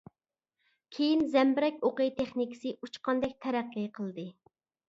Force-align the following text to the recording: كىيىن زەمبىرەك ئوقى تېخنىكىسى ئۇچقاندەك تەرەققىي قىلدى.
كىيىن 0.97 1.21
زەمبىرەك 1.35 1.77
ئوقى 1.89 2.07
تېخنىكىسى 2.21 2.75
ئۇچقاندەك 2.87 3.37
تەرەققىي 3.47 3.89
قىلدى. 4.01 4.27